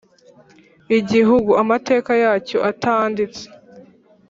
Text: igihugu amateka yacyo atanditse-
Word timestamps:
igihugu 0.99 1.51
amateka 1.63 2.11
yacyo 2.23 2.57
atanditse- 2.71 3.43